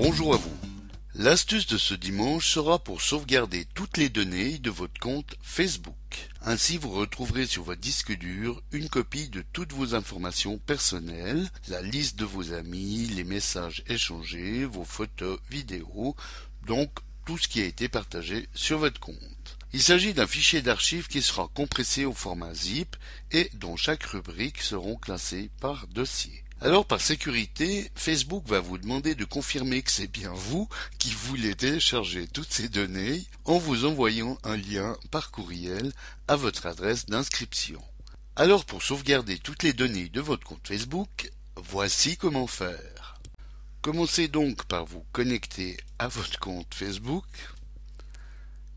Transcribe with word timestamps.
Bonjour 0.00 0.34
à 0.34 0.36
vous. 0.36 0.56
L'astuce 1.16 1.66
de 1.66 1.76
ce 1.76 1.92
dimanche 1.92 2.48
sera 2.48 2.78
pour 2.78 3.02
sauvegarder 3.02 3.66
toutes 3.74 3.96
les 3.96 4.08
données 4.08 4.58
de 4.58 4.70
votre 4.70 5.00
compte 5.00 5.34
Facebook. 5.42 5.96
Ainsi, 6.40 6.78
vous 6.78 6.90
retrouverez 6.90 7.46
sur 7.46 7.64
votre 7.64 7.80
disque 7.80 8.16
dur 8.16 8.62
une 8.70 8.88
copie 8.88 9.28
de 9.28 9.42
toutes 9.52 9.72
vos 9.72 9.96
informations 9.96 10.58
personnelles, 10.58 11.50
la 11.66 11.82
liste 11.82 12.16
de 12.16 12.24
vos 12.24 12.52
amis, 12.52 13.06
les 13.06 13.24
messages 13.24 13.82
échangés, 13.88 14.64
vos 14.66 14.84
photos, 14.84 15.40
vidéos, 15.50 16.14
donc 16.64 16.90
tout 17.26 17.36
ce 17.36 17.48
qui 17.48 17.60
a 17.60 17.64
été 17.64 17.88
partagé 17.88 18.48
sur 18.54 18.78
votre 18.78 19.00
compte. 19.00 19.58
Il 19.72 19.82
s'agit 19.82 20.14
d'un 20.14 20.28
fichier 20.28 20.62
d'archives 20.62 21.08
qui 21.08 21.22
sera 21.22 21.48
compressé 21.54 22.04
au 22.04 22.14
format 22.14 22.54
zip 22.54 22.94
et 23.32 23.50
dont 23.54 23.74
chaque 23.74 24.04
rubrique 24.04 24.62
seront 24.62 24.94
classées 24.94 25.50
par 25.60 25.88
dossier. 25.88 26.44
Alors 26.60 26.84
par 26.84 27.00
sécurité, 27.00 27.88
Facebook 27.94 28.44
va 28.48 28.58
vous 28.58 28.78
demander 28.78 29.14
de 29.14 29.24
confirmer 29.24 29.80
que 29.80 29.92
c'est 29.92 30.10
bien 30.10 30.32
vous 30.32 30.68
qui 30.98 31.12
voulez 31.12 31.54
télécharger 31.54 32.26
toutes 32.26 32.52
ces 32.52 32.68
données 32.68 33.24
en 33.44 33.58
vous 33.58 33.84
envoyant 33.84 34.36
un 34.42 34.56
lien 34.56 34.96
par 35.12 35.30
courriel 35.30 35.92
à 36.26 36.34
votre 36.34 36.66
adresse 36.66 37.06
d'inscription. 37.06 37.80
Alors 38.34 38.64
pour 38.64 38.82
sauvegarder 38.82 39.38
toutes 39.38 39.62
les 39.62 39.72
données 39.72 40.08
de 40.08 40.20
votre 40.20 40.44
compte 40.44 40.66
Facebook, 40.66 41.30
voici 41.54 42.16
comment 42.16 42.48
faire. 42.48 43.20
Commencez 43.80 44.26
donc 44.26 44.64
par 44.64 44.84
vous 44.84 45.04
connecter 45.12 45.76
à 46.00 46.08
votre 46.08 46.40
compte 46.40 46.74
Facebook, 46.74 47.24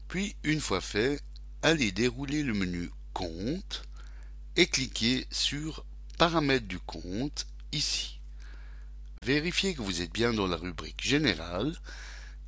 puis 0.08 0.36
une 0.44 0.62
fois 0.62 0.82
fait, 0.82 1.20
allez 1.64 1.92
dérouler 1.92 2.44
le 2.44 2.54
menu 2.54 2.92
Compte 3.14 3.84
et 4.56 4.68
cliquez 4.68 5.26
sur 5.32 5.84
Paramètres 6.18 6.68
du 6.68 6.80
compte 6.80 7.48
ici. 7.72 8.20
Vérifiez 9.26 9.74
que 9.76 9.82
vous 9.82 10.02
êtes 10.02 10.12
bien 10.12 10.34
dans 10.34 10.48
la 10.48 10.58
rubrique 10.58 11.02
Générale 11.04 11.76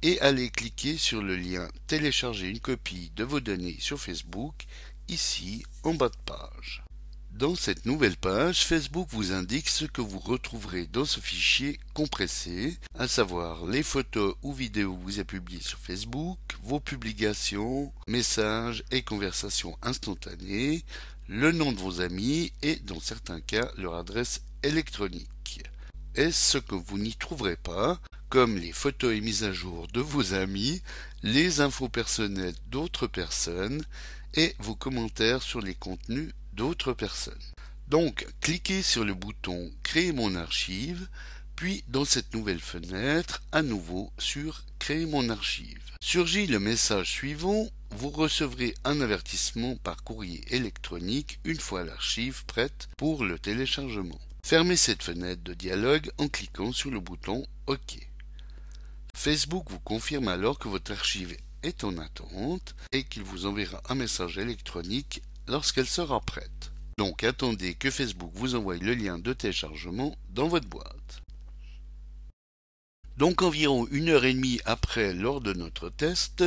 et 0.02 0.20
allez 0.22 0.50
cliquer 0.50 0.98
sur 0.98 1.22
le 1.22 1.36
lien 1.36 1.68
Télécharger 1.88 2.50
une 2.50 2.60
copie 2.60 3.12
de 3.16 3.24
vos 3.24 3.40
données 3.40 3.78
sur 3.80 4.00
Facebook 4.00 4.66
ici 5.08 5.64
en 5.84 5.94
bas 5.94 6.10
de 6.10 6.18
page. 6.26 6.84
Dans 7.32 7.56
cette 7.56 7.88
nouvelle 7.88 8.16
page, 8.16 8.64
Facebook 8.64 9.08
vous 9.10 9.32
indique 9.32 9.68
ce 9.68 9.86
que 9.86 10.02
vous 10.02 10.20
retrouverez 10.20 10.86
dans 10.86 11.04
ce 11.06 11.20
fichier 11.20 11.80
compressé, 11.96 12.78
à 12.94 13.08
savoir 13.08 13.66
les 13.66 13.82
photos 13.82 14.36
ou 14.44 14.54
vidéos 14.54 14.96
que 14.96 15.04
vous 15.04 15.16
avez 15.16 15.26
publiées 15.26 15.60
sur 15.60 15.80
Facebook, 15.80 16.38
vos 16.62 16.80
publications, 16.80 17.92
messages 18.08 18.84
et 18.92 19.02
conversations 19.02 19.76
instantanées, 19.82 20.84
le 21.28 21.52
nom 21.52 21.72
de 21.72 21.80
vos 21.80 22.02
amis 22.02 22.54
et, 22.62 22.76
dans 22.76 23.00
certains 23.00 23.42
cas, 23.42 23.72
leur 23.78 23.96
adresse 23.96 24.44
électronique. 24.64 25.64
est 26.16 26.32
ce 26.32 26.58
que 26.58 26.76
vous 26.76 26.98
n'y 26.98 27.16
trouverez 27.16 27.56
pas, 27.56 28.00
comme 28.30 28.58
les 28.58 28.72
photos 28.72 29.14
et 29.14 29.22
mises 29.22 29.44
à 29.44 29.52
jour 29.52 29.88
de 29.90 30.00
vos 30.00 30.34
amis, 30.34 30.82
les 31.22 31.62
infos 31.62 31.90
personnelles 31.90 32.56
d'autres 32.68 33.08
personnes 33.08 33.84
et 34.34 34.56
vos 34.60 34.76
commentaires 34.76 35.42
sur 35.42 35.62
les 35.62 35.76
contenus 35.76 36.34
d'autres 36.54 36.94
personnes. 36.94 37.34
Donc, 37.88 38.26
cliquez 38.42 38.82
sur 38.82 39.06
le 39.06 39.14
bouton 39.14 39.72
Créer 39.84 40.14
mon 40.14 40.36
archive, 40.36 41.08
puis 41.56 41.84
dans 41.88 42.06
cette 42.06 42.34
nouvelle 42.34 42.62
fenêtre, 42.62 43.44
à 43.52 43.62
nouveau 43.62 44.12
sur 44.18 44.64
Créer 44.80 45.06
mon 45.06 45.30
archive. 45.30 45.82
Surgit 46.02 46.48
le 46.48 46.60
message 46.60 47.12
suivant, 47.12 47.68
vous 47.92 48.10
recevrez 48.10 48.74
un 48.84 49.02
avertissement 49.02 49.76
par 49.78 50.04
courrier 50.04 50.44
électronique 50.50 51.40
une 51.44 51.60
fois 51.60 51.84
l'archive 51.84 52.46
prête 52.46 52.90
pour 52.98 53.24
le 53.24 53.38
téléchargement. 53.38 54.20
Fermez 54.46 54.76
cette 54.76 55.04
fenêtre 55.04 55.42
de 55.42 55.54
dialogue 55.54 56.12
en 56.18 56.28
cliquant 56.28 56.74
sur 56.74 56.92
le 56.92 57.00
bouton 57.00 57.46
OK. 57.68 57.98
Facebook 59.16 59.72
vous 59.72 59.80
confirme 59.80 60.28
alors 60.28 60.60
que 60.60 60.68
votre 60.68 60.92
archive 60.92 61.38
est 61.64 61.86
en 61.86 61.98
attente 61.98 62.76
et 62.92 63.06
qu'il 63.06 63.24
vous 63.24 63.46
enverra 63.46 63.82
un 63.88 63.96
message 63.96 64.38
électronique 64.38 65.24
lorsqu'elle 65.48 65.88
sera 65.88 66.20
prête. 66.20 66.72
Donc 66.98 67.24
attendez 67.24 67.74
que 67.74 67.90
Facebook 67.90 68.32
vous 68.36 68.56
envoie 68.56 68.76
le 68.76 68.94
lien 68.94 69.18
de 69.18 69.32
téléchargement 69.32 70.14
dans 70.32 70.50
votre 70.50 70.68
boîte. 70.68 71.22
Donc 73.18 73.44
environ 73.44 73.88
une 73.92 74.10
heure 74.10 74.26
et 74.26 74.34
demie 74.34 74.60
après, 74.66 75.14
lors 75.14 75.40
de 75.40 75.54
notre 75.54 75.90
test, 75.90 76.44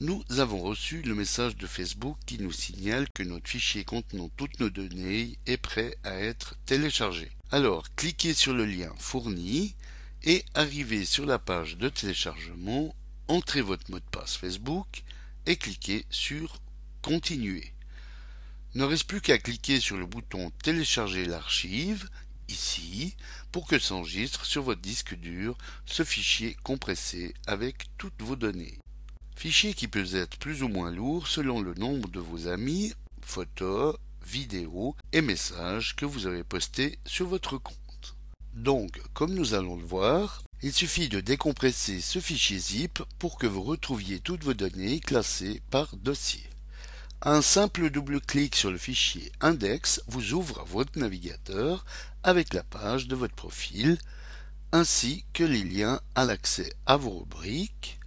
nous 0.00 0.24
avons 0.38 0.58
reçu 0.58 1.02
le 1.02 1.14
message 1.14 1.56
de 1.56 1.68
Facebook 1.68 2.16
qui 2.26 2.38
nous 2.40 2.50
signale 2.50 3.06
que 3.14 3.22
notre 3.22 3.48
fichier 3.48 3.84
contenant 3.84 4.28
toutes 4.36 4.58
nos 4.58 4.70
données 4.70 5.38
est 5.46 5.56
prêt 5.56 5.96
à 6.02 6.14
être 6.14 6.56
téléchargé. 6.66 7.30
Alors 7.52 7.84
cliquez 7.94 8.34
sur 8.34 8.52
le 8.54 8.64
lien 8.64 8.92
fourni 8.98 9.76
et 10.24 10.44
arrivez 10.54 11.04
sur 11.04 11.26
la 11.26 11.38
page 11.38 11.76
de 11.76 11.88
téléchargement, 11.88 12.92
entrez 13.28 13.60
votre 13.60 13.88
mot 13.90 14.00
de 14.00 14.04
passe 14.10 14.36
Facebook 14.36 15.04
et 15.46 15.54
cliquez 15.54 16.06
sur 16.10 16.58
Continuer. 17.02 17.72
Ne 18.74 18.84
reste 18.84 19.04
plus 19.04 19.20
qu'à 19.20 19.38
cliquer 19.38 19.80
sur 19.80 19.96
le 19.96 20.06
bouton 20.06 20.50
Télécharger 20.62 21.24
l'archive 21.24 22.08
ici 22.50 23.16
pour 23.52 23.66
que 23.66 23.78
s'enregistre 23.78 24.44
sur 24.44 24.62
votre 24.62 24.80
disque 24.80 25.14
dur 25.14 25.56
ce 25.86 26.04
fichier 26.04 26.56
compressé 26.62 27.34
avec 27.46 27.86
toutes 27.98 28.22
vos 28.22 28.36
données. 28.36 28.78
Fichier 29.36 29.74
qui 29.74 29.88
peut 29.88 30.14
être 30.14 30.36
plus 30.38 30.62
ou 30.62 30.68
moins 30.68 30.90
lourd 30.90 31.26
selon 31.26 31.60
le 31.60 31.74
nombre 31.74 32.08
de 32.10 32.20
vos 32.20 32.48
amis, 32.48 32.92
photos, 33.22 33.96
vidéos 34.26 34.94
et 35.12 35.22
messages 35.22 35.96
que 35.96 36.04
vous 36.04 36.26
avez 36.26 36.44
postés 36.44 36.98
sur 37.06 37.26
votre 37.26 37.56
compte. 37.56 38.16
Donc, 38.52 39.00
comme 39.14 39.34
nous 39.34 39.54
allons 39.54 39.76
le 39.76 39.84
voir, 39.84 40.42
il 40.62 40.72
suffit 40.72 41.08
de 41.08 41.20
décompresser 41.20 42.00
ce 42.00 42.18
fichier 42.18 42.58
zip 42.58 43.02
pour 43.18 43.38
que 43.38 43.46
vous 43.46 43.62
retrouviez 43.62 44.20
toutes 44.20 44.44
vos 44.44 44.52
données 44.52 45.00
classées 45.00 45.62
par 45.70 45.96
dossier. 45.96 46.49
Un 47.22 47.42
simple 47.42 47.90
double-clic 47.90 48.56
sur 48.56 48.70
le 48.70 48.78
fichier 48.78 49.30
index 49.42 50.02
vous 50.06 50.32
ouvre 50.32 50.64
votre 50.64 50.98
navigateur 50.98 51.84
avec 52.22 52.54
la 52.54 52.62
page 52.62 53.08
de 53.08 53.14
votre 53.14 53.34
profil, 53.34 53.98
ainsi 54.72 55.26
que 55.34 55.44
les 55.44 55.62
liens 55.62 56.00
à 56.14 56.24
l'accès 56.24 56.72
à 56.86 56.96
vos 56.96 57.18
rubriques, 57.18 58.00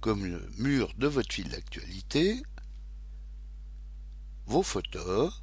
comme 0.00 0.24
le 0.24 0.48
mur 0.56 0.94
de 0.96 1.06
votre 1.06 1.30
fil 1.30 1.50
d'actualité, 1.50 2.42
vos 4.46 4.62
photos, 4.62 5.42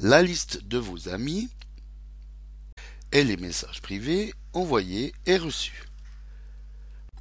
la 0.00 0.22
liste 0.22 0.64
de 0.64 0.78
vos 0.78 1.08
amis 1.08 1.48
et 3.12 3.22
les 3.22 3.36
messages 3.36 3.80
privés 3.80 4.34
envoyés 4.54 5.14
et 5.26 5.36
reçus. 5.36 5.84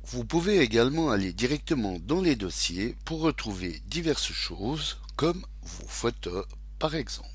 Vous 0.03 0.25
pouvez 0.25 0.59
également 0.59 1.12
aller 1.12 1.31
directement 1.31 1.97
dans 2.00 2.22
les 2.22 2.35
dossiers 2.35 2.95
pour 3.06 3.22
retrouver 3.22 3.81
diverses 3.85 4.31
choses 4.31 4.97
comme 5.16 5.45
vos 5.62 5.88
photos 5.88 6.45
par 6.79 6.95
exemple. 6.95 7.31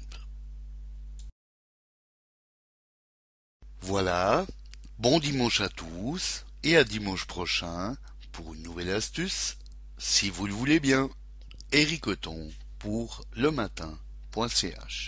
Voilà, 3.80 4.44
bon 4.98 5.20
dimanche 5.20 5.60
à 5.60 5.68
tous 5.68 6.44
et 6.64 6.76
à 6.76 6.82
dimanche 6.82 7.26
prochain 7.26 7.96
pour 8.32 8.52
une 8.52 8.64
nouvelle 8.64 8.90
astuce, 8.90 9.56
si 9.96 10.28
vous 10.28 10.46
le 10.46 10.52
voulez 10.52 10.80
bien. 10.80 11.08
Eric 11.72 12.06
pour 12.78 13.24
le 13.32 13.50
matin.ch 13.50 15.06